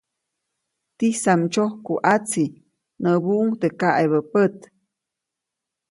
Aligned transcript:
¡Tisam 0.97 1.39
ndsyoku 1.45 1.93
ʼatsi! 2.03 2.43
näbuʼuŋ 3.01 3.47
teʼ 3.59 3.73
kaʼebä 3.79 4.19
pät. 4.31 4.57